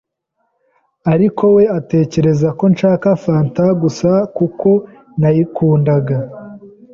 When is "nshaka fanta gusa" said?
2.73-4.11